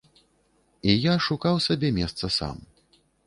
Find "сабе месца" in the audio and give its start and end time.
1.67-2.31